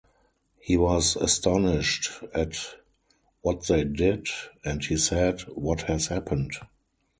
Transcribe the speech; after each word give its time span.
He 0.59 0.77
was 0.77 1.15
astonished 1.15 2.09
at 2.33 2.55
what 3.43 3.67
they 3.67 3.83
did, 3.83 4.29
and 4.65 4.83
he 4.83 4.97
said, 4.97 5.41
"What 5.41 5.81
has 5.83 6.07
happened?" 6.07 6.53